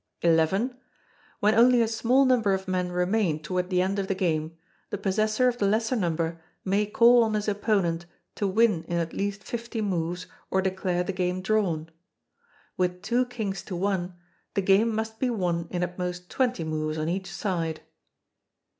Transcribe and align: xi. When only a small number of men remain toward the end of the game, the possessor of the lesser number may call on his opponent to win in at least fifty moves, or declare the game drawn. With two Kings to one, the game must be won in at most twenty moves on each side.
xi. 0.23 0.67
When 1.41 1.53
only 1.53 1.79
a 1.79 1.87
small 1.87 2.25
number 2.25 2.55
of 2.55 2.67
men 2.67 2.91
remain 2.91 3.39
toward 3.39 3.69
the 3.69 3.83
end 3.83 3.99
of 3.99 4.07
the 4.07 4.15
game, 4.15 4.57
the 4.89 4.97
possessor 4.97 5.47
of 5.47 5.59
the 5.59 5.67
lesser 5.67 5.95
number 5.95 6.41
may 6.65 6.87
call 6.87 7.23
on 7.23 7.35
his 7.35 7.47
opponent 7.47 8.07
to 8.33 8.47
win 8.47 8.83
in 8.85 8.97
at 8.97 9.13
least 9.13 9.43
fifty 9.43 9.79
moves, 9.79 10.25
or 10.49 10.59
declare 10.59 11.03
the 11.03 11.13
game 11.13 11.43
drawn. 11.43 11.91
With 12.77 13.03
two 13.03 13.27
Kings 13.27 13.61
to 13.65 13.75
one, 13.75 14.15
the 14.55 14.63
game 14.63 14.89
must 14.91 15.19
be 15.19 15.29
won 15.29 15.67
in 15.69 15.83
at 15.83 15.99
most 15.99 16.31
twenty 16.31 16.63
moves 16.63 16.97
on 16.97 17.07
each 17.07 17.31
side. 17.31 17.81